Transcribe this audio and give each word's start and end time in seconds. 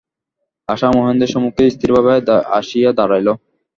আশা 0.69 0.87
মহেন্দ্রের 0.91 1.31
সম্মুখে 1.33 1.63
স্থিরভাবে 1.75 2.11
আসিয়া 2.57 2.89
দাঁড়াইল। 2.97 3.27